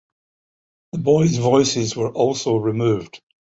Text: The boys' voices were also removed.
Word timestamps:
The 0.93 0.97
boys' 0.97 1.37
voices 1.37 1.95
were 1.95 2.09
also 2.11 2.57
removed. 2.57 3.21